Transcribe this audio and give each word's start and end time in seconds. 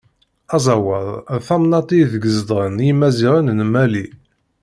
Azawad, 0.55 1.07
d 1.39 1.41
tamennaṭ 1.47 1.89
ideg 2.01 2.23
zedɣen 2.35 2.83
Yimaziɣen 2.87 3.47
n 3.57 3.59
Mali. 3.73 4.05